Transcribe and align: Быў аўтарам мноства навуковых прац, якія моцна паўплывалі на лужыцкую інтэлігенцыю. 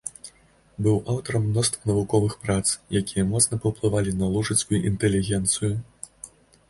Быў 0.85 0.95
аўтарам 1.15 1.43
мноства 1.49 1.83
навуковых 1.91 2.33
прац, 2.45 2.65
якія 3.01 3.27
моцна 3.35 3.61
паўплывалі 3.67 4.17
на 4.23 4.33
лужыцкую 4.37 4.81
інтэлігенцыю. 4.93 5.73